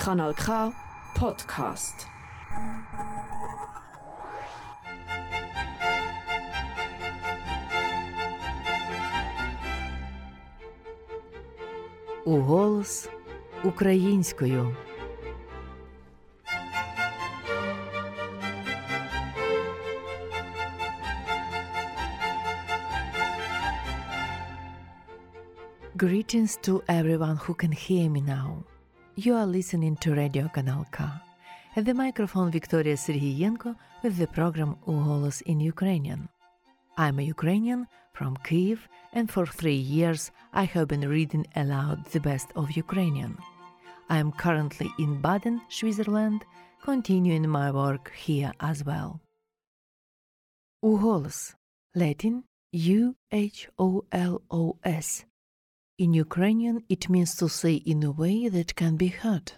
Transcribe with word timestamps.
Kanal 0.00 0.34
K 0.34 0.72
Podcast. 1.16 2.06
Уголос 12.24 13.08
українською. 13.64 14.76
Greetings 25.96 26.58
to 26.58 26.82
everyone 26.88 27.36
who 27.38 27.54
can 27.54 27.72
hear 27.72 28.10
me 28.10 28.20
now. 28.20 28.64
You 29.15 29.35
are 29.35 29.45
listening 29.45 29.97
to 29.97 30.15
Radio 30.15 30.47
Kanal 30.47 30.89
K. 30.89 31.03
At 31.75 31.83
the 31.83 31.93
microphone 31.93 32.49
Victoria 32.49 32.95
Serhiyenko 32.95 33.75
with 34.03 34.15
the 34.15 34.27
program 34.27 34.77
Uholos 34.87 35.41
in 35.41 35.59
Ukrainian. 35.59 36.29
I'm 36.97 37.19
a 37.19 37.23
Ukrainian 37.23 37.87
from 38.13 38.37
Kiev, 38.37 38.87
and 39.11 39.29
for 39.29 39.45
three 39.45 39.75
years 39.75 40.31
I 40.53 40.63
have 40.63 40.87
been 40.87 41.09
reading 41.09 41.45
aloud 41.57 42.05
the 42.05 42.21
best 42.21 42.53
of 42.55 42.71
Ukrainian. 42.71 43.37
I 44.09 44.17
am 44.17 44.31
currently 44.31 44.89
in 44.97 45.19
Baden, 45.21 45.59
Switzerland, 45.67 46.45
continuing 46.81 47.49
my 47.49 47.69
work 47.69 48.13
here 48.15 48.53
as 48.61 48.85
well. 48.85 49.19
Uholos, 50.81 51.53
Latin 51.95 52.45
U 52.71 53.17
H 53.29 53.67
O 53.77 54.05
L 54.13 54.41
O 54.49 54.77
S. 54.85 55.25
In 56.01 56.15
Ukrainian, 56.15 56.83
it 56.89 57.09
means 57.09 57.35
to 57.35 57.47
say 57.47 57.75
in 57.75 58.01
a 58.01 58.09
way 58.09 58.47
that 58.47 58.73
can 58.73 58.97
be 58.97 59.09
heard, 59.09 59.51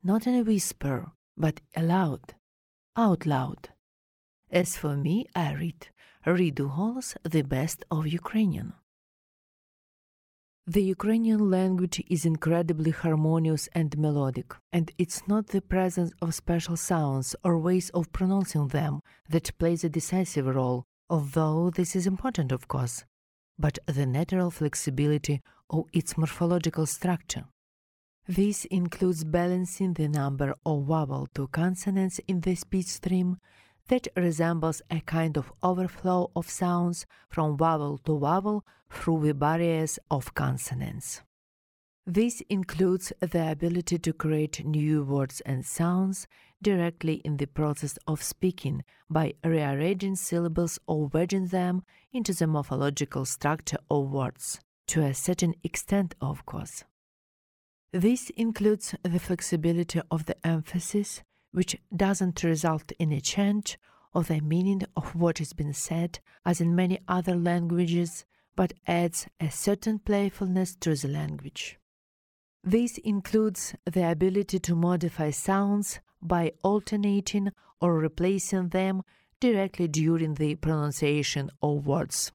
not 0.00 0.24
in 0.28 0.36
a 0.36 0.44
whisper, 0.44 1.10
but 1.36 1.60
aloud, 1.74 2.36
out 2.96 3.26
loud. 3.26 3.70
As 4.48 4.76
for 4.76 4.96
me, 4.96 5.26
I 5.34 5.54
read, 5.54 5.88
read 6.24 6.54
Ugolos, 6.54 7.16
the 7.24 7.42
best 7.42 7.84
of 7.90 8.06
Ukrainian. 8.06 8.74
The 10.68 10.84
Ukrainian 10.84 11.50
language 11.50 12.00
is 12.08 12.24
incredibly 12.24 12.92
harmonious 12.92 13.68
and 13.72 13.98
melodic, 13.98 14.54
and 14.72 14.92
it's 14.98 15.26
not 15.26 15.48
the 15.48 15.62
presence 15.74 16.12
of 16.22 16.36
special 16.42 16.76
sounds 16.76 17.34
or 17.42 17.58
ways 17.58 17.90
of 17.90 18.12
pronouncing 18.12 18.68
them 18.68 19.00
that 19.30 19.58
plays 19.58 19.82
a 19.82 19.88
decisive 19.98 20.46
role, 20.46 20.84
although 21.10 21.70
this 21.70 21.96
is 21.96 22.06
important, 22.06 22.52
of 22.52 22.68
course, 22.68 23.04
but 23.58 23.78
the 23.86 24.06
natural 24.06 24.50
flexibility 24.50 25.42
of 25.70 25.84
its 25.92 26.16
morphological 26.16 26.86
structure. 26.86 27.44
This 28.28 28.64
includes 28.66 29.24
balancing 29.24 29.94
the 29.94 30.08
number 30.08 30.54
of 30.64 30.84
vowel 30.84 31.28
to 31.34 31.46
consonants 31.48 32.18
in 32.26 32.40
the 32.40 32.54
speech 32.56 32.86
stream 32.86 33.38
that 33.88 34.08
resembles 34.16 34.82
a 34.90 35.00
kind 35.00 35.36
of 35.36 35.52
overflow 35.62 36.30
of 36.34 36.50
sounds 36.50 37.06
from 37.28 37.56
vowel 37.56 37.98
to 37.98 38.18
vowel 38.18 38.64
through 38.90 39.26
the 39.26 39.34
barriers 39.34 39.98
of 40.10 40.34
consonants. 40.34 41.22
This 42.08 42.40
includes 42.48 43.12
the 43.18 43.50
ability 43.50 43.98
to 43.98 44.12
create 44.12 44.64
new 44.64 45.02
words 45.02 45.40
and 45.40 45.66
sounds 45.66 46.28
directly 46.62 47.14
in 47.24 47.36
the 47.36 47.46
process 47.46 47.98
of 48.06 48.22
speaking 48.22 48.84
by 49.10 49.34
rearranging 49.44 50.14
syllables 50.14 50.78
or 50.86 51.08
wedging 51.08 51.48
them 51.48 51.82
into 52.12 52.32
the 52.32 52.46
morphological 52.46 53.24
structure 53.24 53.78
of 53.90 54.12
words, 54.12 54.60
to 54.86 55.02
a 55.02 55.14
certain 55.14 55.56
extent, 55.64 56.14
of 56.20 56.46
course. 56.46 56.84
This 57.92 58.30
includes 58.30 58.94
the 59.02 59.18
flexibility 59.18 60.00
of 60.08 60.26
the 60.26 60.36
emphasis, 60.46 61.24
which 61.50 61.76
doesn't 61.94 62.44
result 62.44 62.92
in 63.00 63.10
a 63.10 63.20
change 63.20 63.78
of 64.14 64.28
the 64.28 64.40
meaning 64.40 64.82
of 64.96 65.16
what 65.16 65.40
is 65.40 65.52
being 65.54 65.72
said, 65.72 66.20
as 66.44 66.60
in 66.60 66.76
many 66.76 67.00
other 67.08 67.34
languages, 67.34 68.24
but 68.54 68.74
adds 68.86 69.26
a 69.40 69.50
certain 69.50 69.98
playfulness 69.98 70.76
to 70.76 70.94
the 70.94 71.08
language. 71.08 71.80
This 72.68 72.98
includes 72.98 73.76
the 73.84 74.10
ability 74.10 74.58
to 74.58 74.74
modify 74.74 75.30
sounds 75.30 76.00
by 76.20 76.50
alternating 76.64 77.52
or 77.80 77.96
replacing 77.96 78.70
them 78.70 79.02
directly 79.38 79.86
during 79.86 80.34
the 80.34 80.56
pronunciation 80.56 81.48
of 81.62 81.86
words. 81.86 82.32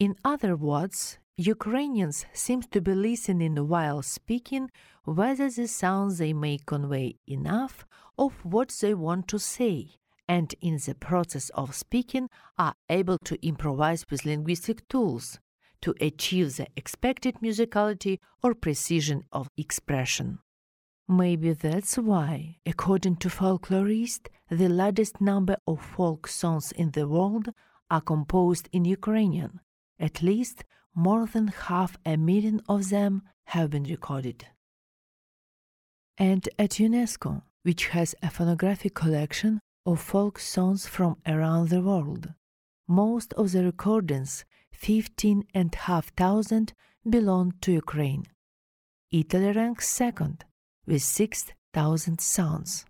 In 0.00 0.16
other 0.24 0.56
words, 0.56 1.18
Ukrainians 1.36 2.26
seem 2.32 2.62
to 2.62 2.80
be 2.80 2.96
listening 2.96 3.54
while 3.68 4.02
speaking 4.02 4.70
whether 5.04 5.48
the 5.48 5.68
sounds 5.68 6.18
they 6.18 6.32
make 6.32 6.66
convey 6.66 7.14
enough 7.28 7.86
of 8.18 8.44
what 8.44 8.74
they 8.80 8.92
want 8.92 9.28
to 9.28 9.38
say, 9.38 9.92
and 10.26 10.52
in 10.60 10.78
the 10.84 10.96
process 10.96 11.48
of 11.50 11.76
speaking 11.76 12.28
are 12.58 12.74
able 12.88 13.18
to 13.18 13.38
improvise 13.46 14.04
with 14.10 14.24
linguistic 14.24 14.88
tools 14.88 15.38
to 15.82 15.94
achieve 16.00 16.56
the 16.56 16.66
expected 16.76 17.34
musicality 17.42 18.18
or 18.42 18.54
precision 18.54 19.24
of 19.32 19.48
expression. 19.56 20.38
Maybe 21.08 21.52
that's 21.52 21.96
why, 21.98 22.58
according 22.64 23.16
to 23.16 23.28
folklorists, 23.28 24.28
the 24.48 24.68
largest 24.68 25.20
number 25.20 25.56
of 25.66 25.80
folk 25.80 26.26
songs 26.28 26.72
in 26.72 26.92
the 26.92 27.06
world 27.06 27.52
are 27.90 28.00
composed 28.00 28.68
in 28.72 28.84
Ukrainian. 28.84 29.60
At 29.98 30.22
least 30.22 30.64
more 30.94 31.26
than 31.26 31.48
half 31.48 31.96
a 32.06 32.16
million 32.16 32.60
of 32.68 32.88
them 32.88 33.22
have 33.46 33.70
been 33.70 33.84
recorded. 33.84 34.46
And 36.16 36.48
at 36.58 36.72
UNESCO, 36.72 37.42
which 37.62 37.88
has 37.88 38.14
a 38.22 38.30
phonographic 38.30 38.94
collection 38.94 39.60
of 39.84 40.00
folk 40.00 40.38
songs 40.38 40.86
from 40.86 41.16
around 41.26 41.68
the 41.68 41.82
world, 41.82 42.32
most 42.86 43.32
of 43.34 43.52
the 43.52 43.64
recordings, 43.64 44.44
15,500, 44.82 46.72
belong 47.08 47.54
to 47.60 47.70
Ukraine. 47.70 48.24
Italy 49.12 49.52
ranks 49.52 49.86
second 49.86 50.44
with 50.86 51.04
6,000 51.04 52.20
sounds. 52.20 52.84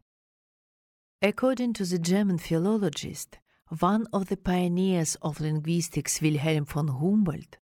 According 1.21 1.75
to 1.75 1.85
the 1.85 1.99
German 1.99 2.39
philologist, 2.39 3.39
one 3.79 4.07
of 4.11 4.29
the 4.31 4.39
pioneers 4.39 5.17
of 5.21 5.39
linguistics, 5.39 6.23
Wilhelm 6.23 6.65
von 6.65 6.89
Humboldt, 6.89 7.59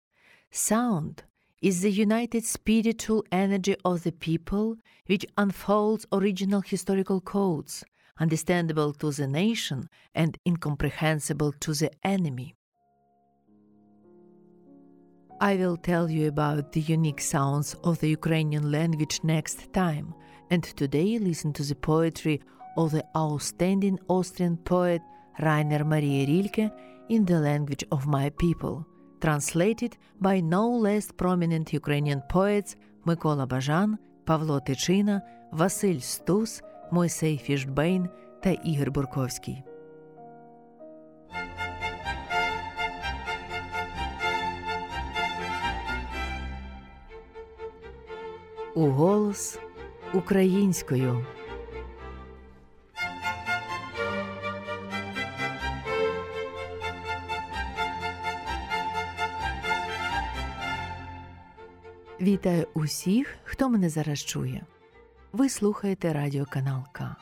sound 0.52 1.24
is 1.60 1.80
the 1.80 1.90
united 1.90 2.44
spiritual 2.44 3.24
energy 3.32 3.74
of 3.84 4.04
the 4.04 4.12
people 4.12 4.76
which 5.06 5.26
unfolds 5.36 6.06
original 6.12 6.60
historical 6.60 7.20
codes, 7.20 7.82
understandable 8.20 8.92
to 8.92 9.10
the 9.10 9.26
nation 9.26 9.88
and 10.14 10.38
incomprehensible 10.46 11.50
to 11.58 11.74
the 11.74 11.90
enemy. 12.04 12.54
I 15.41 15.55
will 15.57 15.77
tell 15.77 16.09
you 16.09 16.27
about 16.27 16.71
the 16.71 16.81
unique 16.81 17.21
sounds 17.21 17.75
of 17.83 17.99
the 17.99 18.09
Ukrainian 18.09 18.71
language 18.71 19.19
next 19.23 19.73
time, 19.73 20.13
and 20.49 20.63
today 20.63 21.19
listen 21.19 21.51
to 21.53 21.63
the 21.63 21.75
poetry 21.75 22.41
of 22.77 22.91
the 22.91 23.05
outstanding 23.15 23.99
Austrian 24.07 24.57
poet 24.57 25.01
Rainer 25.39 25.83
Maria 25.83 26.25
Rilke 26.25 26.71
in 27.09 27.25
the 27.25 27.39
language 27.39 27.83
of 27.91 28.07
my 28.07 28.29
people, 28.29 28.85
translated 29.19 29.97
by 30.21 30.39
no 30.39 30.69
less 30.69 31.11
prominent 31.11 31.73
Ukrainian 31.73 32.21
poets 32.29 32.75
Микола 33.05 33.45
Бажан, 33.45 33.97
Павло 34.25 34.59
Тичина, 34.59 35.21
Василь 35.51 36.01
Стус, 36.01 36.61
Мойсей 36.91 37.37
Фішбейн 37.37 38.09
та 38.43 38.49
Ігор 38.51 38.91
Бурковський. 38.91 39.63
Уголос 48.80 49.58
українською. 50.14 51.26
Вітаю 62.20 62.66
усіх, 62.74 63.36
хто 63.44 63.68
мене 63.68 63.88
зараз 63.88 64.18
чує. 64.18 64.66
Ви 65.32 65.48
слухаєте 65.48 66.12
радіоканал 66.12 66.82
К. 66.92 67.16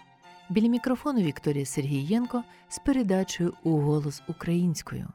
Біля 0.51 0.69
мікрофону 0.69 1.21
Вікторія 1.21 1.67
Сергієнко 1.67 2.45
з 2.69 2.79
передачею 2.79 3.55
у 3.63 3.79
голос 3.79 4.23
українською. 4.29 5.09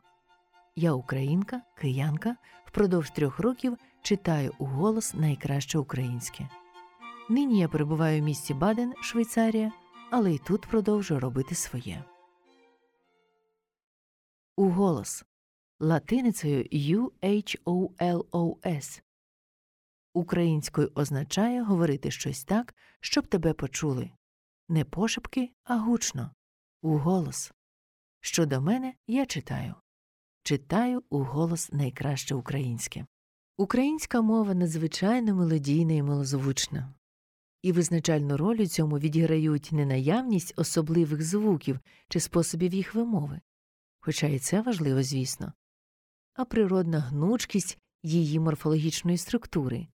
Я 0.76 0.94
українка, 0.94 1.62
киянка, 1.78 2.36
впродовж 2.66 3.10
трьох 3.10 3.40
років 3.40 3.78
читаю 4.04 4.54
у 4.58 4.66
голос 4.66 5.14
найкраще 5.14 5.78
українське. 5.78 6.50
Нині 7.30 7.60
я 7.60 7.68
перебуваю 7.68 8.22
в 8.22 8.26
місті 8.26 8.54
Баден, 8.54 8.94
Швейцарія, 9.02 9.72
але 10.12 10.34
й 10.34 10.38
тут 10.38 10.62
продовжую 10.62 11.20
робити 11.20 11.56
своє. 11.56 12.04
Уголос 14.58 15.26
латиницею 15.80 16.64
U-H-O-L-O-S 17.24 18.22
Українською 20.14 20.92
означає 20.96 21.64
говорити 21.64 22.12
щось 22.12 22.44
так, 22.44 22.76
щоб 23.00 23.28
тебе 23.28 23.54
почули. 23.54 24.12
Не 24.70 24.86
пошепки, 24.86 25.52
а 25.64 25.78
гучно, 25.78 26.32
у 26.82 26.98
голос. 26.98 27.54
Щодо 28.20 28.62
мене 28.62 28.94
я 29.08 29.26
читаю. 29.26 29.76
Читаю 30.44 31.04
у 31.10 31.20
голос 31.20 31.72
найкраще 31.72 32.36
українське. 32.36 33.06
Українська 33.58 34.22
мова 34.22 34.54
надзвичайно 34.54 35.36
мелодійна 35.36 35.94
і 35.94 36.04
милозвучна, 36.04 36.94
і 37.62 37.72
визначальну 37.72 38.38
роль 38.38 38.58
у 38.58 38.66
цьому 38.66 39.00
відіграють 39.00 39.72
не 39.72 39.86
наявність 39.86 40.54
особливих 40.56 41.24
звуків 41.24 41.80
чи 42.10 42.20
способів 42.20 42.74
їх 42.74 42.96
вимови, 42.96 43.42
хоча 44.00 44.28
і 44.28 44.40
це 44.40 44.62
важливо, 44.62 45.04
звісно, 45.04 45.54
а 46.34 46.46
природна 46.46 47.00
гнучкість 47.00 47.78
її 48.04 48.40
морфологічної 48.40 49.18
структури. 49.18 49.88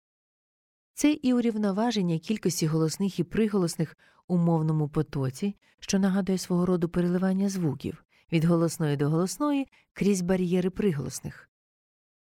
Це 0.95 1.13
і 1.13 1.35
урівноваження 1.35 2.19
кількості 2.19 2.67
голосних 2.67 3.19
і 3.19 3.25
приголосних 3.25 3.97
у 4.27 4.37
мовному 4.37 4.89
потоці, 4.89 5.57
що 5.81 5.99
нагадує 5.99 6.39
свого 6.39 6.67
роду 6.67 6.89
переливання 6.89 7.49
звуків 7.49 8.05
від 8.33 8.45
голосної 8.45 8.97
до 8.97 9.09
голосної 9.09 9.67
крізь 9.93 10.23
бар'єри 10.23 10.71
приголосних. 10.71 11.51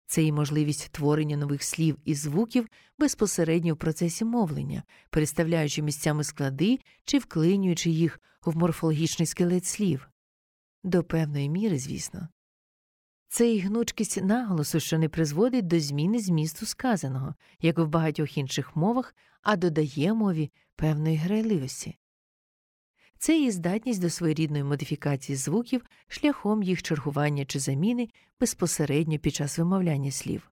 Це 0.07 0.23
і 0.23 0.31
можливість 0.31 0.89
творення 0.91 1.37
нових 1.37 1.63
слів 1.63 1.97
і 2.05 2.15
звуків 2.15 2.67
безпосередньо 2.99 3.73
в 3.73 3.77
процесі 3.77 4.25
мовлення, 4.25 4.83
переставляючи 5.09 5.81
місцями 5.81 6.23
склади 6.23 6.79
чи 7.05 7.17
вклинюючи 7.17 7.89
їх 7.89 8.19
в 8.45 8.57
морфологічний 8.57 9.25
скелет 9.25 9.65
слів. 9.65 10.09
До 10.83 11.03
певної 11.03 11.49
міри, 11.49 11.79
звісно. 11.79 12.27
Це 13.29 13.53
і 13.53 13.59
гнучкість 13.59 14.23
наголосу, 14.23 14.79
що 14.79 14.97
не 14.97 15.09
призводить 15.09 15.67
до 15.67 15.79
зміни 15.79 16.19
змісту 16.19 16.65
сказаного, 16.65 17.35
як 17.61 17.77
в 17.77 17.85
багатьох 17.85 18.37
інших 18.37 18.75
мовах, 18.75 19.15
а 19.41 19.55
додає 19.55 20.13
мові 20.13 20.51
певної 20.75 21.17
грайливості. 21.17 21.97
Це 23.19 23.39
і 23.39 23.51
здатність 23.51 24.01
до 24.01 24.09
своєрідної 24.09 24.63
модифікації 24.63 25.35
звуків 25.35 25.85
шляхом 26.07 26.63
їх 26.63 26.83
чергування 26.83 27.45
чи 27.45 27.59
заміни 27.59 28.09
безпосередньо 28.39 29.19
під 29.19 29.35
час 29.35 29.57
вимовляння 29.57 30.11
слів. 30.11 30.51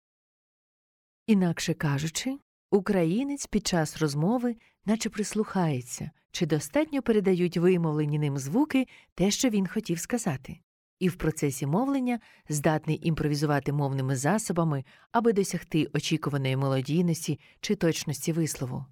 Інакше 1.27 1.73
кажучи, 1.73 2.37
українець 2.71 3.47
під 3.47 3.67
час 3.67 3.97
розмови 3.97 4.55
наче 4.85 5.09
прислухається, 5.09 6.11
чи 6.31 6.45
достатньо 6.45 7.01
передають 7.01 7.57
вимовлені 7.57 8.19
ним 8.19 8.37
звуки 8.37 8.87
те, 9.15 9.31
що 9.31 9.49
він 9.49 9.67
хотів 9.67 9.99
сказати, 9.99 10.59
і 10.99 11.09
в 11.09 11.15
процесі 11.15 11.65
мовлення 11.65 12.19
здатний 12.49 13.07
імпровізувати 13.07 13.73
мовними 13.73 14.15
засобами, 14.15 14.83
аби 15.11 15.33
досягти 15.33 15.89
очікуваної 15.93 16.57
мелодійності 16.57 17.39
чи 17.61 17.75
точності 17.75 18.31
вислову. 18.31 18.85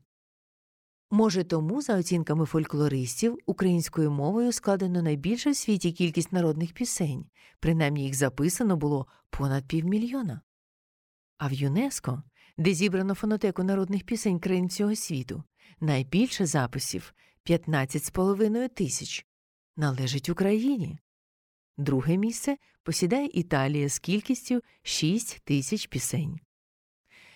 Може, 1.14 1.44
тому, 1.44 1.82
за 1.82 1.98
оцінками 1.98 2.46
фольклористів, 2.46 3.40
українською 3.46 4.12
мовою 4.12 4.52
складено 4.52 5.02
найбільша 5.02 5.52
в 5.52 5.56
світі 5.56 5.92
кількість 5.92 6.32
народних 6.32 6.74
пісень, 6.74 7.26
принаймні 7.60 8.04
їх 8.04 8.14
записано 8.14 8.78
було 8.78 9.08
понад 9.30 9.68
півмільйона. 9.68 10.42
А 11.38 11.48
в 11.48 11.54
ЮНЕСКО, 11.54 12.24
де 12.58 12.74
зібрано 12.74 13.14
фонотеку 13.14 13.64
народних 13.64 14.04
пісень 14.04 14.40
країн 14.40 14.68
всього 14.68 14.96
світу, 14.96 15.44
найбільше 15.80 16.46
записів 16.46 17.14
15,5 17.46 18.70
тисяч, 18.70 19.26
належить 19.78 20.30
Україні. 20.30 21.00
Друге 21.78 22.18
місце 22.18 22.58
посідає 22.84 23.30
Італія 23.34 23.90
з 23.90 24.00
кількістю 24.00 24.62
6 24.84 25.42
тисяч 25.44 25.88
пісень. 25.88 26.40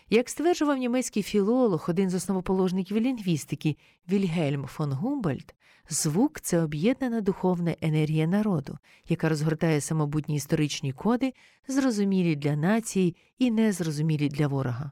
Як 0.10 0.30
стверджував 0.30 0.78
німецький 0.78 1.24
філолог, 1.24 1.86
один 1.90 2.10
з 2.10 2.16
основоположників 2.16 2.98
лінгвістики 2.98 3.78
Вільгельм 4.10 4.66
фон 4.66 4.92
Гумбольд, 4.92 5.56
звук 5.90 6.40
це 6.40 6.62
об'єднана 6.62 7.22
духовна 7.22 7.76
енергія 7.82 8.28
народу, 8.28 8.78
яка 9.10 9.30
розгортає 9.30 9.82
самобутні 9.82 10.36
історичні 10.36 10.94
коди, 10.94 11.34
зрозумілі 11.68 12.36
для 12.36 12.56
нації 12.56 13.16
і 13.40 13.52
незрозумілі 13.52 14.30
для 14.30 14.48
ворога. 14.48 14.92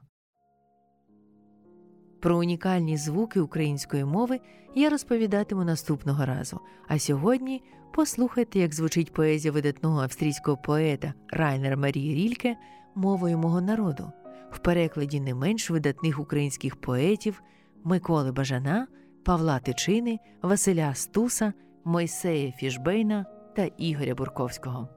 Про 2.20 2.38
унікальні 2.38 2.96
звуки 2.96 3.40
української 3.40 4.04
мови 4.04 4.40
я 4.74 4.90
розповідатиму 4.90 5.64
наступного 5.64 6.26
разу. 6.26 6.60
А 6.88 6.98
сьогодні 6.98 7.62
послухайте, 7.94 8.58
як 8.58 8.74
звучить 8.74 9.12
поезія 9.12 9.52
видатного 9.52 10.02
австрійського 10.02 10.56
поета 10.56 11.14
Райнера 11.28 11.76
Марії 11.76 12.14
Рільке 12.14 12.56
мовою 12.94 13.38
мого 13.38 13.60
народу 13.60 14.12
в 14.50 14.58
перекладі 14.58 15.20
не 15.20 15.34
менш 15.34 15.70
видатних 15.70 16.20
українських 16.20 16.76
поетів 16.76 17.42
Миколи 17.84 18.32
Бажана, 18.32 18.86
Павла 19.24 19.58
Тичини, 19.58 20.18
Василя 20.42 20.94
Стуса, 20.94 21.52
Мойсея 21.84 22.52
Фішбейна 22.52 23.26
та 23.56 23.64
Ігоря 23.64 24.14
Бурковського. 24.14 24.88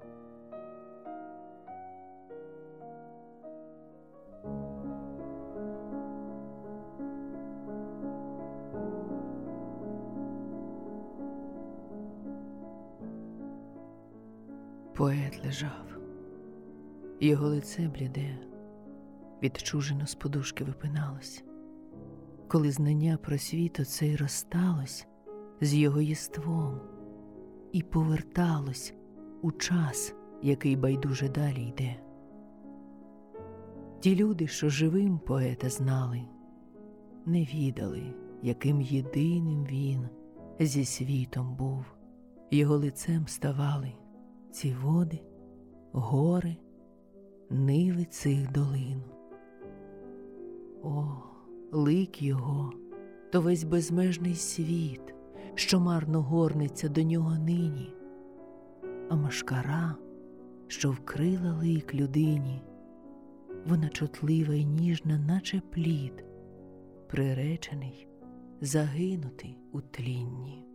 Поет 14.96 15.46
лежав, 15.46 15.98
його 17.20 17.48
лице 17.48 17.88
бліде 17.88 18.49
відчужено 19.44 20.08
з 20.08 20.16
подушки 20.16 20.64
випиналось, 20.64 21.44
коли 22.48 22.72
знання 22.72 23.18
про 23.18 23.38
світ 23.38 23.80
оцей 23.80 24.16
розсталось 24.16 25.08
з 25.62 25.74
його 25.74 26.02
єством 26.02 26.80
і 27.72 27.82
поверталось 27.82 28.94
у 29.42 29.52
час, 29.52 30.16
який 30.42 30.76
байдуже 30.76 31.30
далі 31.30 31.64
йде. 31.64 31.96
Ті 34.00 34.16
люди, 34.16 34.48
що 34.48 34.70
живим 34.70 35.20
поета 35.20 35.70
знали, 35.70 36.22
не 37.26 37.44
відали, 37.44 38.14
яким 38.42 38.82
єдиним 38.82 39.66
він 39.66 40.10
зі 40.60 40.86
світом 40.86 41.56
був, 41.56 41.86
його 42.52 42.78
лицем 42.78 43.28
ставали 43.28 43.92
ці 44.52 44.74
води, 44.74 45.20
гори, 45.92 46.58
ниви 47.50 48.06
цих 48.06 48.52
долин. 48.52 49.04
О, 50.84 51.06
лик 51.72 52.22
його, 52.22 52.74
то 53.32 53.42
весь 53.42 53.64
безмежний 53.64 54.36
світ, 54.36 55.16
що 55.56 55.80
марно 55.80 56.22
горниться 56.22 56.90
до 56.90 57.04
нього 57.04 57.38
нині, 57.38 57.94
а 59.10 59.16
машкара, 59.16 59.96
що 60.68 60.92
вкрила 60.92 61.54
лик 61.54 61.96
людині, 61.96 62.62
вона 63.66 63.90
чутлива 63.90 64.54
й 64.54 64.66
ніжна, 64.66 65.20
наче 65.20 65.62
плід, 65.70 66.26
приречений 67.08 68.08
загинути 68.62 69.56
у 69.72 69.82
тлінні. 69.82 70.69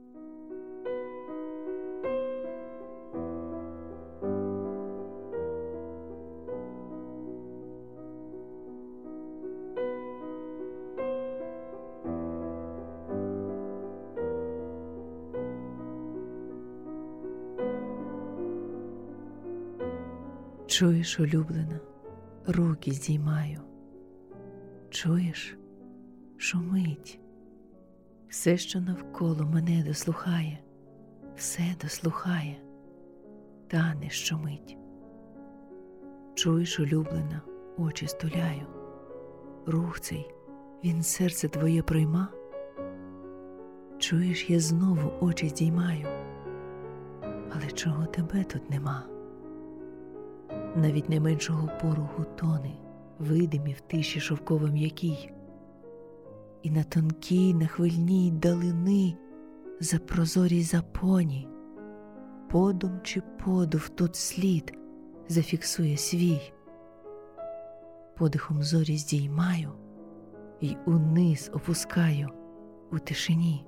Чуєш, 20.74 21.20
улюблена, 21.20 21.80
руки 22.46 22.92
здіймаю, 22.92 23.60
чуєш, 24.90 25.56
шумить, 26.36 27.20
все, 28.28 28.56
що 28.56 28.80
навколо 28.80 29.44
мене 29.44 29.84
дослухає, 29.86 30.58
все 31.36 31.62
дослухає, 31.82 32.56
та 33.66 33.94
не 33.94 34.10
щомить. 34.10 34.76
Чуєш, 36.34 36.80
улюблена, 36.80 37.42
очі 37.78 38.06
стуляю, 38.06 38.66
рух 39.66 40.00
цей, 40.00 40.34
він 40.84 41.02
серце 41.02 41.48
твоє 41.48 41.82
пройма. 41.82 42.28
Чуєш, 43.98 44.50
я 44.50 44.60
знову 44.60 45.12
очі 45.20 45.48
здіймаю, 45.48 46.06
але 47.50 47.70
чого 47.74 48.06
тебе 48.06 48.44
тут 48.44 48.70
нема? 48.70 49.13
Навіть 50.76 51.08
найменшого 51.08 51.70
поруху 51.82 52.24
тони, 52.36 52.74
видимі 53.18 53.72
в 53.72 53.80
тиші 53.80 54.20
шовково 54.20 54.66
м'якій, 54.66 55.30
і 56.62 56.70
на 56.70 56.82
тонкій, 56.82 57.54
на 57.54 57.66
хвильній 57.66 58.30
далини 58.30 59.16
за 59.80 59.98
прозорій 59.98 60.62
запоні, 60.62 61.48
подум 62.50 63.00
чи 63.02 63.22
подув 63.44 63.88
тут 63.88 64.16
слід 64.16 64.78
зафіксує 65.28 65.96
свій, 65.96 66.52
подихом 68.16 68.62
зорі 68.62 68.96
здіймаю, 68.96 69.72
й 70.60 70.76
униз 70.86 71.50
опускаю 71.54 72.28
у 72.92 72.98
тишині, 72.98 73.66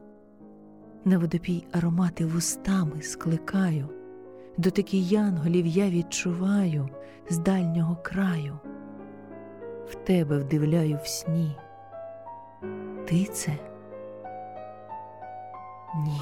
на 1.05 1.19
водопій 1.19 1.67
аромати 1.73 2.27
вустами 2.27 3.03
скликаю, 3.03 3.89
дотики 4.57 4.99
янголів 4.99 5.67
я 5.67 5.91
відчуваю 5.91 6.89
з 7.31 7.39
дальнього 7.39 7.97
краю, 8.03 8.59
в 9.89 9.95
тебе 9.95 10.39
вдивляю 10.39 10.99
в 11.03 11.07
сні. 11.07 11.57
Ти 13.09 13.25
це? 13.25 13.53
Ні. 16.05 16.21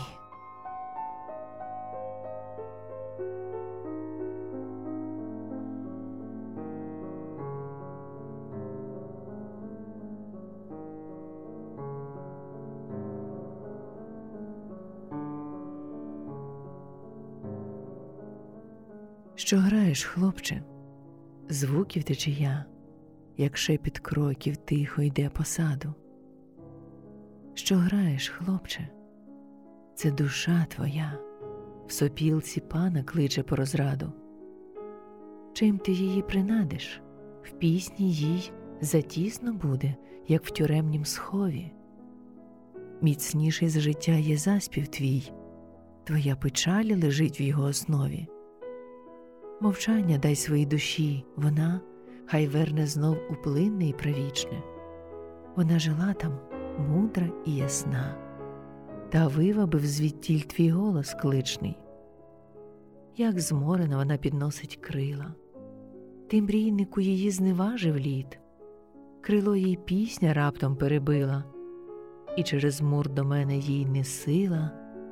Що 19.44 19.58
граєш, 19.58 20.04
хлопче? 20.04 20.62
Звуків 21.48 22.04
течія, 22.04 22.64
як 23.36 23.56
шепіт 23.56 23.98
кроків 23.98 24.56
тихо 24.56 25.02
йде 25.02 25.28
по 25.28 25.44
саду. 25.44 25.94
Що 27.54 27.76
граєш, 27.76 28.28
хлопче? 28.28 28.88
Це 29.94 30.10
душа 30.10 30.66
твоя, 30.68 31.18
в 31.86 31.92
сопілці 31.92 32.60
пана 32.60 33.02
кличе 33.02 33.42
по 33.42 33.56
розраду. 33.56 34.12
Чим 35.52 35.78
ти 35.78 35.92
її 35.92 36.22
принадиш? 36.22 37.02
В 37.42 37.50
пісні 37.50 38.12
їй 38.12 38.52
затісно 38.80 39.52
буде, 39.52 39.94
як 40.28 40.44
в 40.44 40.50
тюремнім 40.50 41.04
схові. 41.04 41.72
Міцніший 43.02 43.68
за 43.68 43.80
життя 43.80 44.12
є 44.12 44.36
заспів 44.36 44.88
твій, 44.88 45.32
твоя 46.04 46.36
печаль 46.36 46.96
лежить 47.02 47.40
в 47.40 47.42
його 47.42 47.64
основі. 47.64 48.28
Мовчання 49.64 50.18
дай 50.18 50.34
своїй 50.34 50.66
душі, 50.66 51.24
вона 51.36 51.80
хай 52.26 52.46
верне 52.46 52.86
знов 52.86 53.16
у 53.30 53.34
плинне 53.34 53.88
і 53.88 53.92
правічне. 53.92 54.62
Вона 55.56 55.78
жила 55.78 56.12
там 56.12 56.38
мудра 56.78 57.28
і 57.46 57.56
ясна, 57.56 58.14
та 59.10 59.26
вивабив 59.26 59.86
звідтіль 59.86 60.40
твій 60.40 60.70
голос 60.70 61.14
кличний. 61.14 61.78
Як 63.16 63.40
зморена 63.40 63.96
вона 63.96 64.16
підносить 64.16 64.76
крила, 64.76 65.34
ти 66.28 66.42
мрійнику 66.42 67.00
її 67.00 67.30
зневажив 67.30 67.96
лід, 67.96 68.40
крило 69.20 69.56
їй 69.56 69.78
пісня 69.84 70.34
раптом 70.34 70.76
перебила, 70.76 71.44
і 72.36 72.42
через 72.42 72.80
мур 72.80 73.10
до 73.10 73.24
мене 73.24 73.56
їй 73.56 73.86
не 73.86 74.04
сила 74.04 74.70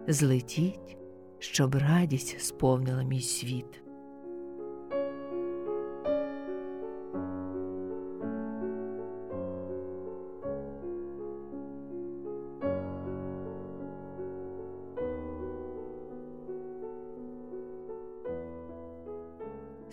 злетіть, 0.09 0.97
щоб 1.39 1.75
радість 1.75 2.41
сповнила 2.41 3.03
мій 3.03 3.21
світ. 3.21 3.82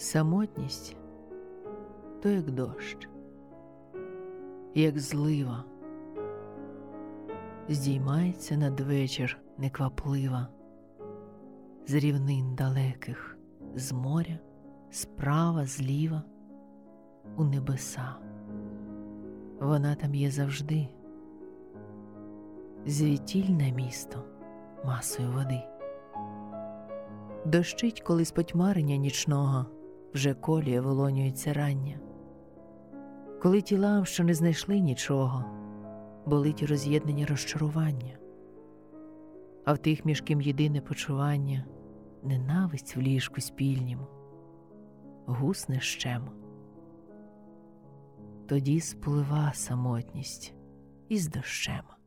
Самотність 0.10 0.98
то 2.22 2.30
як 2.30 2.52
дощ, 2.52 3.10
як 4.76 5.00
злива, 5.00 5.64
здіймається 7.68 8.58
надвечір 8.58 9.38
некваплива, 9.58 10.48
з 11.88 11.94
рівнин 11.94 12.56
далеких, 12.56 13.38
з 13.76 13.92
моря, 13.92 14.40
справа, 14.90 15.66
зліва, 15.66 16.24
у 17.38 17.44
небеса. 17.44 18.16
Вона 19.60 19.96
там 19.96 20.16
є 20.16 20.32
завжди, 20.32 20.88
звітільне 22.86 23.72
місто 23.72 24.24
масою 24.86 25.32
води. 25.32 25.62
Дощить 27.46 28.02
колись 28.02 28.32
потьмарення 28.32 28.96
нічного 28.96 29.66
вже 30.14 30.34
колія 30.34 30.82
волонюється 30.82 31.54
рання, 31.54 32.00
коли 33.42 33.62
тілам, 33.62 34.06
що 34.06 34.24
не 34.24 34.34
знайшли 34.34 34.80
нічого, 34.80 35.46
болить 36.26 36.64
роз'єднання 36.64 37.26
розчарування, 37.26 38.18
а 39.66 39.74
в 39.74 39.78
тих 39.78 40.06
між 40.06 40.22
ким 40.22 40.42
єдине 40.42 40.82
почування, 40.82 41.66
ненависть 42.24 42.96
в 42.96 43.00
ліжку 43.00 43.42
спільнім, 43.42 44.00
гусне 45.26 45.80
щем. 45.80 46.30
Тоді 48.48 48.80
сплива 48.80 49.52
самотність 49.54 50.54
із 51.10 51.28
дощем. 51.28 51.99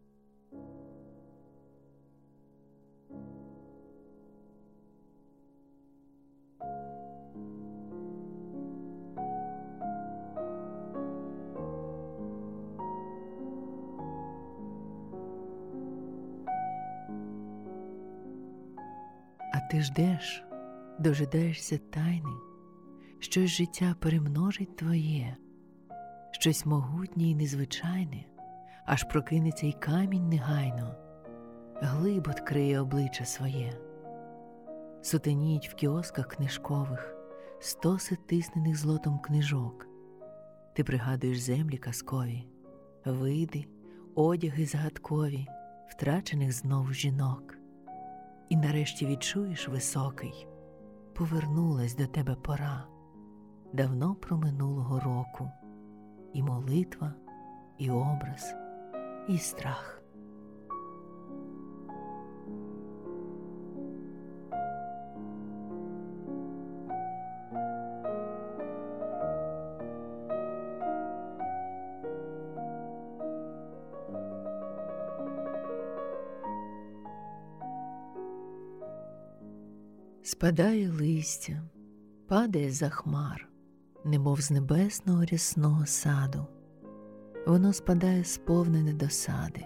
Ти 19.73 19.81
ждеш, 19.81 20.45
дожидаєшся 20.99 21.79
тайни, 21.79 22.33
щось 23.19 23.50
життя 23.50 23.95
перемножить 24.00 24.76
твоє, 24.76 25.37
щось 26.31 26.67
могутнє 26.67 27.25
й 27.25 27.35
незвичайне, 27.35 28.25
аж 28.87 29.05
прокинеться 29.05 29.67
й 29.67 29.73
камінь 29.73 30.29
негайно, 30.29 30.95
глиб 31.75 32.29
откриє 32.29 32.81
обличчя 32.81 33.25
своє, 33.25 33.73
сутеніють 35.02 35.69
в 35.69 35.75
кіосках 35.75 36.29
книжкових 36.29 37.17
стоси 37.61 38.17
тиснених 38.26 38.76
злотом 38.76 39.19
книжок. 39.19 39.87
Ти 40.75 40.85
пригадуєш 40.85 41.38
землі 41.38 41.79
казкові, 41.79 42.47
види, 43.05 43.67
одяги 44.14 44.67
загадкові, 44.67 45.47
втрачених 45.88 46.52
знову 46.52 46.93
жінок 46.93 47.62
і 48.52 48.56
нарешті 48.56 49.06
відчуєш 49.06 49.68
високий, 49.68 50.47
повернулась 51.12 51.97
до 51.97 52.06
тебе 52.06 52.35
пора 52.35 52.85
давно 53.73 54.14
проминулого 54.14 55.00
року, 55.00 55.50
і 56.32 56.42
молитва, 56.42 57.14
і 57.78 57.90
образ, 57.90 58.54
і 59.28 59.38
страх. 59.38 60.01
Спадає 80.42 80.90
листя, 80.90 81.62
падає 82.28 82.70
за 82.70 82.88
хмар, 82.88 83.49
немов 84.04 84.40
з 84.40 84.50
небесного 84.50 85.25
рясного 85.25 85.87
саду, 85.87 86.46
воно 87.46 87.72
спадає 87.72 88.25
сповнене 88.25 88.92
досади, 88.92 89.64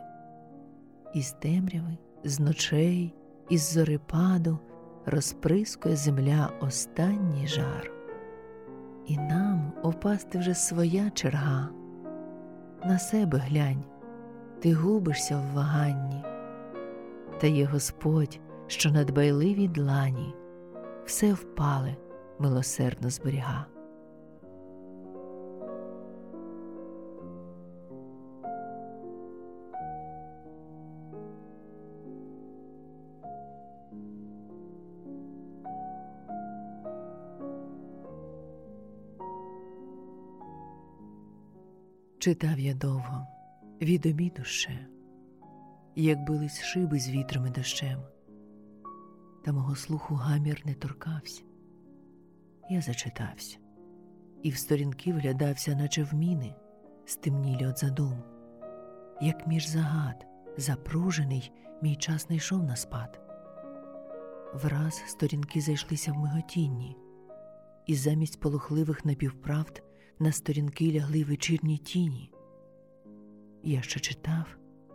із 1.15 1.33
темряви, 1.33 1.99
з 2.25 2.41
ночей, 2.41 3.15
із 3.49 3.73
зорепаду 3.73 4.59
розприскує 5.07 5.97
земля 5.97 6.53
останній 6.61 7.47
жар, 7.47 7.93
і 9.07 9.17
нам 9.17 9.73
опасти 9.83 10.39
вже 10.39 10.55
своя 10.55 11.11
черга. 11.11 11.69
На 12.85 12.99
себе 12.99 13.39
глянь, 13.39 13.85
ти 14.61 14.75
губишся 14.75 15.39
в 15.39 15.55
ваганні, 15.55 16.25
та 17.41 17.47
є 17.47 17.65
Господь, 17.65 18.41
що 18.67 18.91
на 18.91 19.05
дбайливій 19.05 19.69
длані 19.69 20.35
все 21.07 21.33
впале 21.33 21.97
милосердно 22.39 23.11
зберіга. 23.11 23.67
Читав 42.19 42.59
я 42.59 42.75
довго, 42.75 43.27
від 43.81 44.07
обіду 44.07 44.45
ще, 44.45 44.87
як 45.97 46.25
бились 46.25 46.63
шиби 46.63 46.99
з 46.99 47.09
вітром 47.09 47.47
і 47.47 47.51
дощем, 47.51 47.99
та 49.47 49.53
мого 49.53 49.77
слуху 49.77 50.15
гамір 50.15 50.63
не 50.65 50.75
торкався. 50.75 51.43
Я 52.71 52.81
зачитався, 52.81 53.59
і 54.43 54.51
в 54.51 54.57
сторінки 54.57 55.13
вглядався, 55.13 55.75
наче 55.75 56.05
в 56.05 56.15
міни, 56.15 56.55
стемнілі 57.05 57.67
от 57.67 57.79
задуму, 57.79 58.23
як 59.21 59.47
між 59.47 59.67
загад, 59.67 60.27
запружений, 60.57 61.53
мій 61.83 61.97
час 61.97 62.31
не 62.31 62.37
йшов 62.37 62.63
на 62.63 62.77
спад. 62.77 63.21
Враз 64.55 65.03
сторінки 65.07 65.61
зайшлися 65.61 66.13
в 66.13 66.17
миготінні, 66.17 66.97
і 67.87 67.95
замість 67.95 68.41
полухливих 68.41 69.05
напівправд 69.05 69.83
на 70.19 70.33
сторінки 70.33 70.93
лягли 70.93 71.25
вечірні 71.25 71.79
тіні. 71.79 72.33
Я 73.63 73.83
ще 73.83 74.01
читав, 74.01 74.47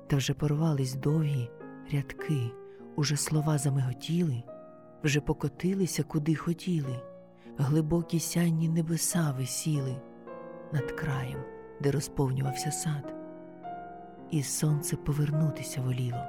та 0.08 0.18
вже 0.18 0.34
порвались 0.34 0.96
довгі 0.96 1.50
рядки, 1.92 2.52
уже 2.96 3.18
слова 3.18 3.58
замиготіли, 3.58 4.44
вже 5.04 5.22
покотилися, 5.22 6.04
куди 6.04 6.36
хотіли, 6.36 7.02
глибокі 7.58 8.20
сянні 8.20 8.70
небеса 8.70 9.36
висіли 9.38 9.96
над 10.74 10.92
краєм, 10.92 11.40
де 11.82 11.92
розповнювався 11.92 12.72
сад, 12.72 13.16
і 14.32 14.44
сонце 14.44 14.96
повернутися 14.96 15.82
воліло. 15.82 16.24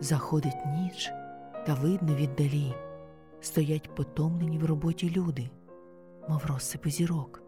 Заходить 0.00 0.66
ніч, 0.66 1.10
та 1.66 1.74
видно 1.74 2.14
віддалі, 2.14 2.74
стоять 3.40 3.94
потомлені 3.94 4.58
в 4.58 4.64
роботі 4.64 5.10
люди, 5.10 5.50
мов 6.28 6.42
розсипи 6.46 6.90
зірок. 6.90 7.42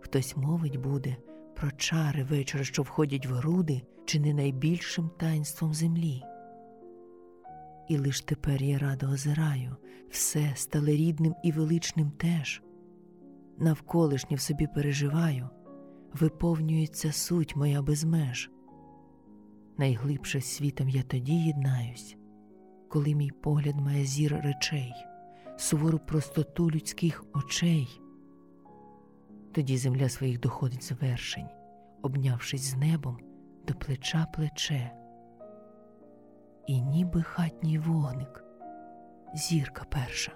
Хтось 0.00 0.36
мовить 0.36 0.76
буде 0.76 1.16
про 1.56 1.70
чари 1.70 2.24
вечора, 2.24 2.64
що 2.64 2.82
входять 2.82 3.26
в 3.26 3.32
груди, 3.32 3.82
чи 4.04 4.20
не 4.20 4.34
найбільшим 4.34 5.10
таїнством 5.16 5.74
землі. 5.74 6.22
І 7.88 7.98
лиш 7.98 8.20
тепер 8.20 8.62
я 8.62 8.78
радо 8.78 9.06
озираю, 9.06 9.76
все 10.10 10.52
стало 10.54 10.86
рідним 10.86 11.34
і 11.42 11.52
величним 11.52 12.10
теж. 12.10 12.62
Навколишнє 13.58 14.36
в 14.36 14.40
собі 14.40 14.66
переживаю, 14.74 15.48
виповнюється 16.12 17.12
суть 17.12 17.56
моя 17.56 17.82
без 17.82 18.04
меж. 18.04 18.50
Найглибше 19.78 20.40
світом 20.40 20.88
я 20.88 21.02
тоді 21.02 21.34
єднаюсь, 21.34 22.16
коли 22.88 23.14
мій 23.14 23.30
погляд 23.30 23.76
має 23.76 24.04
зір 24.04 24.40
речей, 24.44 24.92
сувору 25.56 25.98
простоту 25.98 26.70
людських 26.70 27.24
очей. 27.34 28.00
Тоді 29.52 29.76
земля 29.76 30.08
своїх 30.08 30.40
доходить 30.40 30.84
звершень, 30.84 31.48
обнявшись 32.02 32.62
з 32.62 32.76
небом 32.76 33.18
до 33.68 33.74
плеча 33.74 34.26
плече. 34.34 35.05
І 36.66 36.80
ніби 36.80 37.22
хатній 37.22 37.78
вогник, 37.78 38.44
зірка 39.34 39.84
перша. 39.90 40.32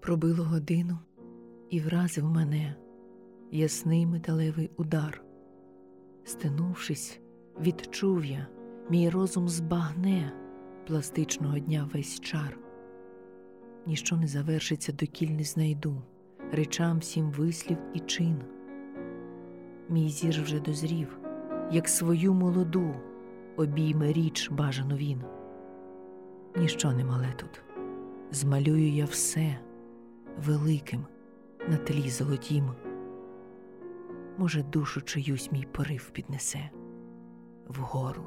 Пробило 0.00 0.44
годину 0.44 0.98
і 1.70 1.80
вразив 1.80 2.24
мене 2.24 2.76
ясний 3.50 4.06
металевий 4.06 4.70
удар. 4.76 5.29
Стенувшись, 6.24 7.20
відчув 7.60 8.24
я, 8.24 8.46
мій 8.90 9.10
розум 9.10 9.48
збагне 9.48 10.32
пластичного 10.86 11.58
дня 11.58 11.90
весь 11.94 12.20
чар. 12.20 12.58
Ніщо 13.86 14.16
не 14.16 14.26
завершиться, 14.26 14.92
докіль 14.92 15.30
не 15.30 15.44
знайду 15.44 16.02
речам 16.52 16.98
всім 16.98 17.30
вислів 17.30 17.78
і 17.94 18.00
чин. 18.00 18.36
Мій 19.88 20.08
зір 20.08 20.42
вже 20.42 20.60
дозрів, 20.60 21.18
як 21.70 21.88
свою 21.88 22.34
молоду 22.34 22.94
обійме 23.56 24.12
річ 24.12 24.50
бажану 24.50 24.96
він. 24.96 25.22
Ніщо 26.56 26.92
не 26.92 27.04
мале 27.04 27.32
тут, 27.36 27.62
змалюю 28.30 28.88
я 28.92 29.04
все 29.04 29.58
великим 30.46 31.06
на 31.68 31.76
тлі 31.76 32.10
золотім. 32.10 32.64
Може, 34.40 34.62
душу 34.62 35.00
чиюсь 35.00 35.52
мій 35.52 35.66
порив 35.72 36.10
піднесе 36.10 36.70
вгору 37.68 38.26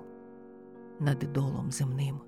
над 0.99 1.19
долом 1.19 1.71
земним. 1.71 2.19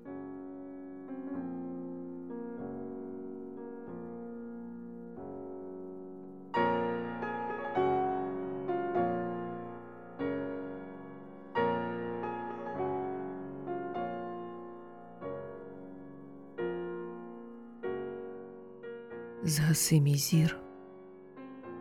Згаси 19.42 20.00
мій 20.00 20.16
зір, 20.16 20.58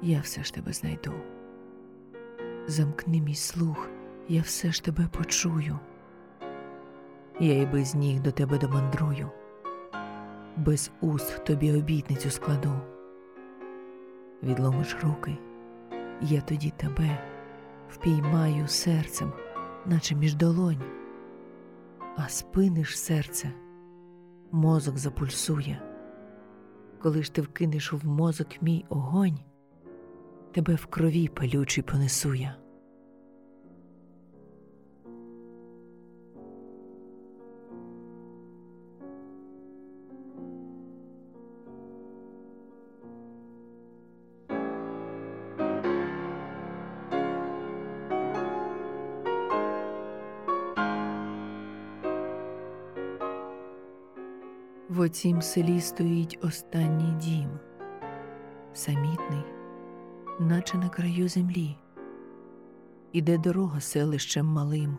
я 0.01 0.19
все 0.19 0.43
ж 0.43 0.53
тебе 0.53 0.73
знайду. 0.73 1.13
Замкни 2.67 3.21
мій 3.21 3.35
слух, 3.35 3.89
я 4.27 4.41
все 4.41 4.71
ж 4.71 4.83
тебе 4.83 5.07
почую. 5.11 5.79
Я 7.39 7.53
й 7.53 7.65
без 7.65 7.95
ніг 7.95 8.21
до 8.21 8.31
тебе 8.31 8.57
домандрую, 8.57 9.29
без 10.57 10.91
уст 11.01 11.45
тобі 11.45 11.73
обітницю 11.73 12.29
складу. 12.29 12.79
Відломиш 14.43 14.97
руки, 15.03 15.37
я 16.21 16.41
тоді 16.41 16.73
тебе 16.77 17.17
впіймаю 17.89 18.67
серцем, 18.67 19.33
наче 19.85 20.15
між 20.15 20.33
долонь, 20.33 20.81
а 22.17 22.29
спиниш 22.29 22.99
серце, 22.99 23.51
мозок 24.51 24.97
запульсує 24.97 25.81
коли 27.05 27.23
ж 27.23 27.33
ти 27.33 27.41
вкинеш 27.41 27.93
в 27.93 28.07
мозок 28.07 28.47
мій 28.61 28.85
огонь, 28.89 29.39
тебе 30.55 30.75
в 30.75 30.85
крові 30.85 31.27
палючий 31.27 31.83
понесу 31.83 32.33
я. 32.33 32.55
В 54.89 54.99
оцім 54.99 55.41
селі 55.41 55.81
стоїть 55.81 56.39
останній 56.41 57.13
дім, 57.21 57.49
самітний, 58.73 59.54
наче 60.39 60.77
на 60.77 60.89
краю 60.89 61.29
землі, 61.29 61.77
іде 63.11 63.37
дорога 63.37 63.79
селищем 63.79 64.45
малим 64.45 64.97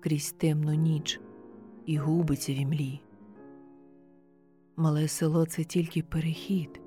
крізь 0.00 0.32
темну 0.32 0.74
ніч 0.74 1.20
і 1.86 1.96
губиться 1.96 2.52
в 2.52 2.56
імлі. 2.56 3.00
Мале 4.76 5.08
село 5.08 5.46
це 5.46 5.64
тільки 5.64 6.02
перехід 6.02 6.80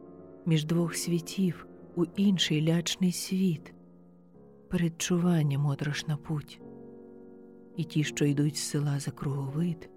між 0.45 0.65
двох 0.65 0.95
світів 0.95 1.67
у 1.95 2.05
інший 2.15 2.67
лячний 2.67 3.11
світ, 3.11 3.73
передчування 4.69 5.59
моторошна 5.59 6.17
путь, 6.17 6.61
і 7.75 7.83
ті, 7.83 8.03
що 8.03 8.25
йдуть 8.25 8.57
з 8.57 8.69
села 8.69 8.99
за 8.99 9.11
круговид, 9.11 9.89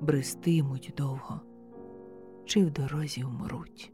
брестимуть 0.00 0.94
довго 0.96 1.40
чи 2.44 2.64
в 2.64 2.70
дорозі 2.70 3.24
вмруть. 3.24 3.92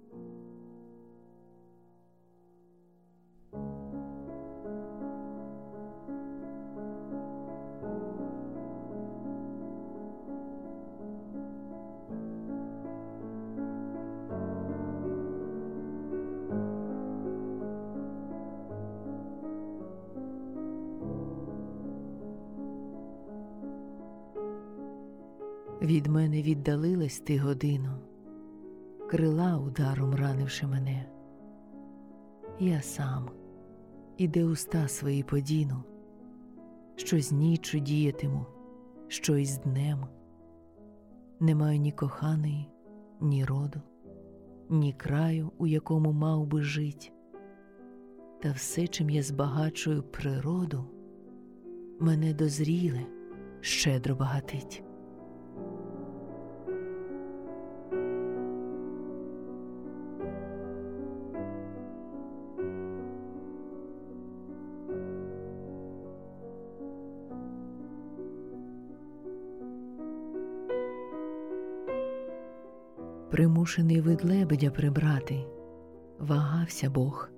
Від 25.84 26.06
мене 26.06 26.42
віддалилась 26.42 27.20
ти 27.20 27.38
годину 27.38 27.90
крила 29.10 29.58
ударом 29.58 30.14
ранивши 30.14 30.66
мене. 30.66 31.06
Я 32.60 32.82
сам 32.82 33.30
і 34.16 34.28
де 34.28 34.44
уста 34.44 34.88
свої 34.88 35.22
подіну, 35.22 35.82
що 36.96 37.20
з 37.20 37.32
ніччю 37.32 37.78
діятиму, 37.78 38.46
що 39.08 39.36
із 39.36 39.58
днем. 39.58 39.98
Не 41.40 41.54
маю 41.54 41.78
ні 41.78 41.92
коханої, 41.92 42.70
ні 43.20 43.44
роду, 43.44 43.80
ні 44.70 44.92
краю, 44.92 45.52
у 45.58 45.66
якому 45.66 46.12
мав 46.12 46.46
би 46.46 46.62
жить, 46.62 47.12
та 48.42 48.52
все, 48.52 48.86
чим 48.86 49.10
я 49.10 49.22
збагачую 49.22 50.02
природу, 50.02 50.84
мене 52.00 52.34
дозріле, 52.34 53.06
щедро 53.60 54.14
багатить. 54.14 54.83
Примушений 73.34 74.00
вид 74.00 74.24
лебедя 74.24 74.70
прибрати, 74.70 75.46
вагався 76.18 76.90
Бог, 76.90 77.28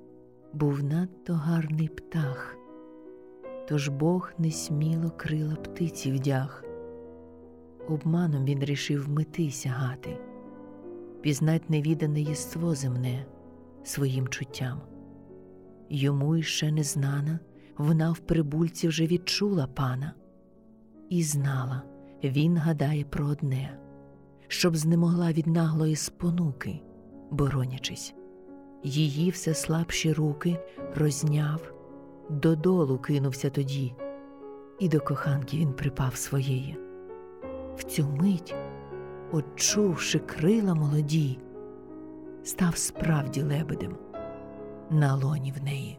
був 0.53 0.83
надто 0.83 1.35
гарний 1.35 1.89
птах, 1.89 2.57
тож 3.69 3.89
Бог 3.89 4.33
несміло 4.39 5.11
крила 5.17 5.55
птиці 5.55 6.13
вдяг. 6.13 6.65
Обманом 7.89 8.45
він 8.45 8.65
рішив 8.65 9.09
мети 9.09 9.51
сягати, 9.51 10.19
пізнать 11.21 11.71
невідане 11.71 12.21
єство 12.21 12.75
земне 12.75 13.27
своїм 13.85 14.29
чуттям. 14.29 14.81
Йому 15.91 16.37
іще 16.37 16.73
не 16.73 16.83
знана, 16.83 17.39
вона 17.77 18.13
в 18.13 18.19
прибульці 18.19 18.89
вже 18.89 19.07
відчула 19.07 19.67
пана, 19.67 20.15
і 21.09 21.23
знала, 21.23 21.83
він 22.25 22.57
гадає 22.57 23.05
про 23.05 23.27
одне 23.27 23.86
щоб 24.49 24.77
знемогла 24.77 25.33
від 25.33 25.47
наглої 25.47 25.97
спонуки, 25.97 26.81
боронячись. 27.31 28.15
Її 28.83 29.31
все 29.31 29.55
слабші 29.55 30.13
руки 30.13 30.59
розняв, 30.95 31.75
додолу 32.31 32.99
кинувся 32.99 33.51
тоді, 33.51 33.95
і 34.79 34.89
до 34.89 35.01
коханки 35.01 35.57
він 35.57 35.73
припав 35.73 36.17
своєї. 36.17 36.79
В 37.77 37.85
цю 37.85 38.09
мить, 38.09 38.55
очувши 39.33 40.19
крила 40.19 40.75
молоді, 40.75 41.39
став 42.45 42.77
справді 42.77 43.43
лебедем 43.43 43.97
на 44.91 45.15
лоні 45.15 45.55
в 45.61 45.65
неї. 45.65 45.99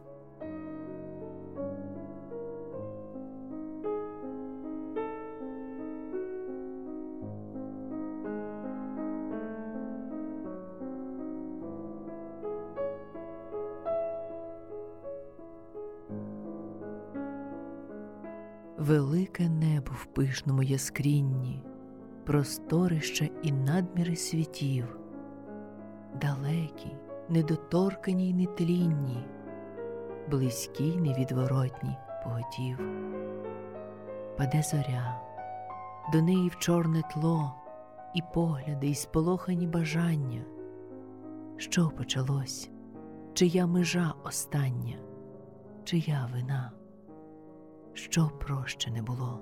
Велике 18.88 19.48
небо 19.48 19.92
в 19.92 20.04
пишному 20.04 20.62
яскрінні, 20.62 21.62
просторище 22.26 23.30
і 23.42 23.52
надміри 23.52 24.16
світів, 24.16 24.98
далекі, 26.20 26.96
недоторкані 27.28 28.30
й 28.30 28.34
нетлінні, 28.34 29.26
близькі 30.30 30.84
й 30.84 30.96
невідворотні 30.96 31.96
поготів. 32.24 32.78
Паде 34.36 34.62
зоря, 34.62 35.20
до 36.12 36.22
неї 36.22 36.48
в 36.48 36.56
чорне 36.58 37.02
тло, 37.14 37.54
і 38.14 38.22
погляди, 38.34 38.88
і 38.88 38.94
сполохані 38.94 39.66
бажання. 39.66 40.42
Що 41.56 41.88
почалось? 41.88 42.70
Чия 43.34 43.66
межа 43.66 44.14
остання, 44.24 44.96
чия 45.84 46.28
вина? 46.32 46.77
Що 47.98 48.30
прощене 48.38 49.02
було. 49.02 49.40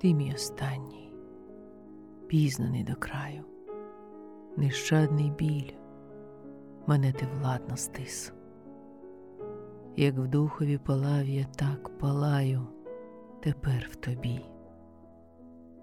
Ти 0.00 0.14
мій 0.14 0.32
останній, 0.34 1.14
пізнаний 2.26 2.84
до 2.84 2.94
краю, 2.94 3.44
нещадний 4.56 5.30
біль, 5.30 5.72
мене 6.86 7.12
ти 7.12 7.26
владно 7.26 7.76
стис 7.76 8.32
як 9.96 10.18
в 10.18 10.28
духові 10.28 10.78
палав 10.78 11.24
я, 11.24 11.44
так 11.44 11.98
палаю 11.98 12.66
тепер 13.42 13.88
в 13.92 13.96
тобі. 13.96 14.40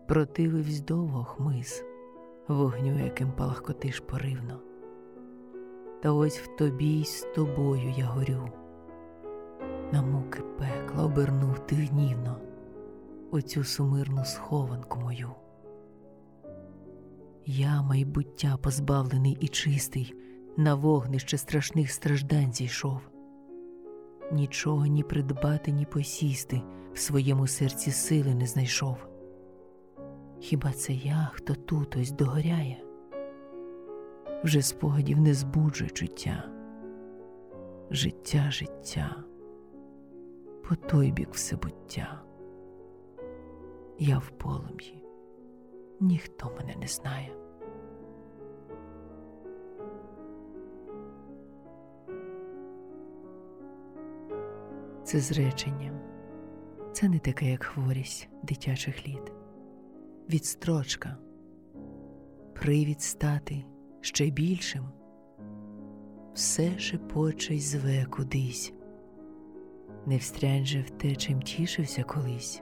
Протививсь 0.08 0.82
довго 0.82 1.24
хмиз, 1.24 1.84
вогню, 2.48 3.00
яким 3.04 3.32
палахкотиш 3.32 4.00
поривно. 4.00 4.60
Та 6.02 6.12
ось 6.12 6.40
в 6.40 6.56
тобі 6.56 7.00
й 7.00 7.06
з 7.06 7.28
тобою 7.36 7.94
я 7.98 8.06
горю, 8.06 8.50
на 9.92 10.02
муки 10.02 10.42
пекла 10.58 11.06
обернув 11.06 11.60
ти 11.60 11.76
гнівно 11.76 12.38
оцю 13.32 13.64
сумирну 13.64 14.26
схованку 14.26 15.00
мою. 15.00 15.32
Я, 17.46 17.82
майбуття 17.82 18.58
позбавлений 18.58 19.38
і 19.40 19.48
чистий, 19.48 20.14
на 20.58 20.76
вогнище 20.76 21.38
страшних 21.38 21.92
страждань 21.92 22.54
зійшов 22.54 23.09
нічого 24.32 24.86
ні 24.86 25.04
придбати, 25.04 25.72
ні 25.72 25.86
посісти 25.86 26.62
в 26.94 27.00
своєму 27.00 27.48
серці 27.48 27.92
сили 27.92 28.36
не 28.36 28.46
знайшов. 28.46 28.98
Хіба 30.40 30.72
це 30.72 30.94
я, 30.94 31.32
хто 31.34 31.56
тут 31.56 31.96
ось 31.96 32.12
догоряє? 32.12 32.84
Вже 34.44 34.62
спогадів 34.62 35.20
не 35.20 35.34
збуджує 35.34 35.92
життя, 35.96 36.44
життя, 37.90 38.52
життя, 38.52 39.24
по 40.70 40.76
той 40.76 41.12
бік 41.12 41.30
всебуття. 41.32 42.22
Я 44.00 44.18
в 44.18 44.30
полум'ї, 44.30 45.04
ніхто 46.00 46.52
мене 46.60 46.76
не 46.82 46.88
знає. 46.88 47.36
Це 55.10 55.20
зречення, 55.20 55.92
це 56.94 57.10
не 57.10 57.20
таке, 57.20 57.52
як 57.52 57.64
хворість 57.64 58.30
дитячих 58.44 59.08
літ, 59.08 59.34
відстрочка, 60.30 61.18
привід 62.54 63.02
стати 63.02 63.66
ще 64.02 64.30
більшим, 64.30 64.86
все 66.34 66.80
шепоче 66.80 67.56
й 67.56 67.60
зве 67.60 68.06
кудись, 68.06 68.74
не 70.06 70.18
встрянь 70.18 70.66
же 70.66 70.82
в 70.82 70.90
те, 70.90 71.16
чим 71.16 71.42
тішився 71.42 72.04
колись. 72.04 72.62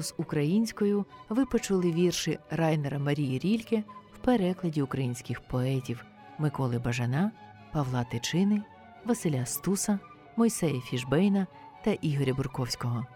Голос 0.00 0.14
українською 0.18 1.04
ви 1.28 1.46
почули 1.46 1.92
вірші 1.92 2.38
Райнера 2.50 2.98
Марії 2.98 3.38
Рільке 3.38 3.84
в 4.14 4.18
перекладі 4.18 4.82
українських 4.82 5.40
поетів 5.40 6.04
Миколи 6.38 6.78
Бажана, 6.78 7.30
Павла 7.72 8.04
Тичини, 8.04 8.62
Василя 9.04 9.46
Стуса, 9.46 9.98
Мойсея 10.36 10.80
Фішбейна 10.80 11.46
та 11.84 11.90
Ігоря 11.90 12.34
Бурковського. 12.34 13.06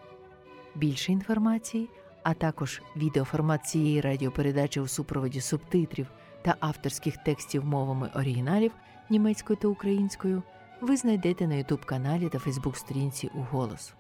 Більше 0.74 1.12
інформації 1.12 1.88
а 2.22 2.34
також 2.34 2.82
відеоформат 2.96 3.66
цієї 3.66 4.00
радіопередачі 4.00 4.80
у 4.80 4.88
супроводі 4.88 5.40
субтитрів 5.40 6.06
та 6.42 6.56
авторських 6.60 7.16
текстів 7.16 7.64
мовами 7.64 8.10
оригіналів 8.14 8.72
німецькою 9.10 9.56
та 9.56 9.68
українською, 9.68 10.42
ви 10.80 10.96
знайдете 10.96 11.46
на 11.46 11.54
youtube 11.54 11.84
каналі 11.84 12.28
та 12.28 12.38
фейсбук 12.38 12.76
сторінці 12.76 13.30
у 13.34 13.40
голос. 13.40 13.94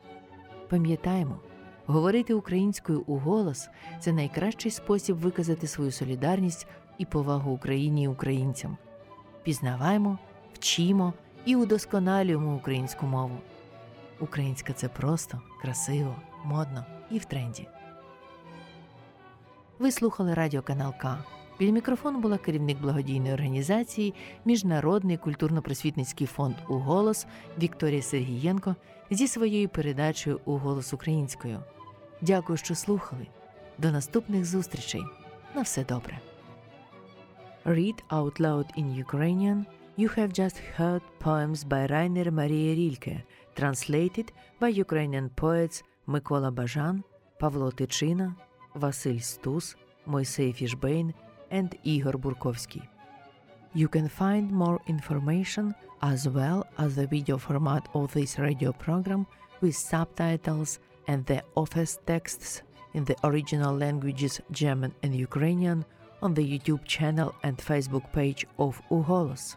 Пам'ятаємо, 0.70 1.40
говорити 1.86 2.34
українською 2.34 3.00
у 3.06 3.18
голос 3.18 3.68
це 4.00 4.12
найкращий 4.12 4.70
спосіб 4.70 5.16
виказати 5.16 5.66
свою 5.66 5.92
солідарність 5.92 6.66
і 6.98 7.04
повагу 7.04 7.52
Україні 7.52 8.02
і 8.02 8.08
українцям. 8.08 8.76
Пізнаваємо, 9.42 10.18
вчимо 10.54 11.12
і 11.44 11.56
удосконалюємо 11.56 12.56
українську 12.56 13.06
мову. 13.06 13.38
Українська 14.20 14.72
це 14.72 14.88
просто, 14.88 15.40
красиво, 15.62 16.16
модно 16.44 16.84
і 17.10 17.18
в 17.18 17.24
тренді. 17.24 17.68
Ви 19.78 19.92
слухали 19.92 20.34
радіоканал 20.34 20.92
К. 21.00 21.24
Біля 21.58 21.72
мікрофону 21.72 22.18
була 22.18 22.38
керівник 22.38 22.80
благодійної 22.80 23.34
організації 23.34 24.14
Міжнародний 24.44 25.16
культурно-просвітницький 25.18 26.26
фонд 26.26 26.54
«Уголос» 26.68 27.26
Вікторія 27.58 28.02
Сергієнко 28.02 28.76
зі 29.10 29.28
своєю 29.28 29.68
передачею 29.68 30.40
«Уголос 30.44 30.92
українською. 30.92 31.60
Дякую, 32.20 32.56
що 32.56 32.74
слухали. 32.74 33.26
До 33.78 33.90
наступних 33.90 34.44
зустрічей. 34.44 35.02
На 35.54 35.62
все 35.62 35.84
добре. 35.84 36.20
Read 37.64 38.02
out 38.10 38.40
loud 38.40 38.66
in 38.78 39.04
Ukrainian. 39.04 39.64
You 39.98 40.08
have 40.18 40.32
just 40.32 40.56
heard 40.78 41.02
poems 41.20 41.64
by 41.64 41.86
Rainer 41.86 42.30
Maria 42.30 42.74
Rilke, 42.80 43.22
translated 43.58 44.26
by 44.60 44.84
Ukrainian 44.84 45.30
poets 45.42 45.84
Микола 46.06 46.50
Бажан, 46.50 47.04
Павло 47.40 47.70
Тичина, 47.70 48.36
Василь 48.74 49.20
Стус, 49.20 49.76
Мойсей 50.06 50.52
Фішбейн 50.52 51.14
and 51.58 51.70
Igor 51.84 52.16
Burkovsky. 52.24 52.82
You 53.74 53.88
can 53.88 54.08
find 54.08 54.50
more 54.50 54.80
information 54.86 55.74
as 56.02 56.28
well 56.28 56.66
as 56.78 56.90
the 56.96 57.06
video 57.06 57.36
format 57.38 57.88
of 57.94 58.12
this 58.12 58.38
radio 58.38 58.70
program 58.72 59.26
with 59.60 59.76
subtitles 59.76 60.80
and 61.08 61.24
the 61.26 61.42
office 61.54 61.98
texts 62.06 62.62
in 62.94 63.04
the 63.04 63.16
original 63.24 63.74
languages 63.84 64.40
German 64.50 64.92
and 65.02 65.14
Ukrainian 65.28 65.84
on 66.22 66.34
the 66.34 66.46
YouTube 66.52 66.84
channel 66.84 67.30
and 67.42 67.56
Facebook 67.70 68.06
page 68.12 68.46
of 68.58 68.80
Uholos. 68.90 69.56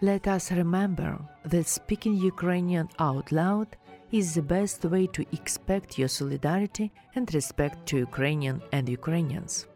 Let 0.00 0.26
us 0.36 0.52
remember 0.52 1.18
that 1.52 1.66
speaking 1.66 2.14
Ukrainian 2.32 2.88
out 2.98 3.32
loud 3.32 3.68
is 4.10 4.34
the 4.34 4.46
best 4.56 4.84
way 4.84 5.06
to 5.16 5.24
expect 5.38 5.98
your 5.98 6.08
solidarity 6.08 6.90
and 7.14 7.32
respect 7.34 7.76
to 7.88 8.04
Ukrainian 8.08 8.58
and 8.72 8.88
Ukrainians. 8.88 9.66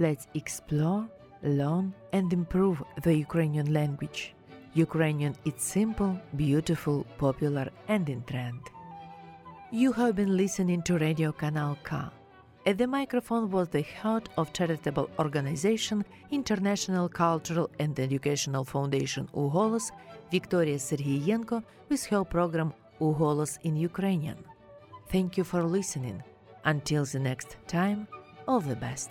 Let's 0.00 0.28
explore, 0.32 1.06
learn, 1.42 1.92
and 2.14 2.32
improve 2.32 2.82
the 3.02 3.14
Ukrainian 3.14 3.70
language. 3.74 4.34
Ukrainian 4.72 5.34
is 5.44 5.56
simple, 5.58 6.18
beautiful, 6.36 7.04
popular, 7.18 7.68
and 7.86 8.08
in 8.08 8.22
trend. 8.30 8.62
You 9.70 9.92
have 9.92 10.16
been 10.16 10.38
listening 10.38 10.80
to 10.84 10.96
Radio 10.96 11.32
Kanal 11.32 11.76
K. 11.88 11.98
At 12.64 12.78
the 12.78 12.86
microphone 12.86 13.50
was 13.50 13.68
the 13.68 13.82
head 13.82 14.30
of 14.38 14.54
charitable 14.54 15.10
organization 15.18 16.02
International 16.30 17.06
Cultural 17.10 17.70
and 17.78 18.00
Educational 18.00 18.64
Foundation 18.64 19.28
Uholos, 19.34 19.90
Victoria 20.30 20.78
Serhiyenko, 20.78 21.62
with 21.90 22.06
her 22.06 22.24
program 22.24 22.72
Uholos 23.02 23.58
in 23.64 23.76
Ukrainian. 23.76 24.38
Thank 25.12 25.36
you 25.36 25.44
for 25.44 25.62
listening. 25.62 26.22
Until 26.64 27.04
the 27.04 27.18
next 27.18 27.58
time, 27.66 28.08
all 28.48 28.60
the 28.60 28.76
best. 28.76 29.10